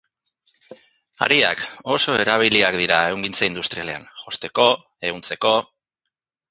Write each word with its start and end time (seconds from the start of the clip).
Hariak, 1.25 1.61
oso 1.97 2.17
erabiliak 2.23 2.79
dira 2.85 2.99
ehungintza 3.11 3.51
industrian, 3.53 4.09
josteko, 4.25 4.71
ehuntzeko... 5.11 5.59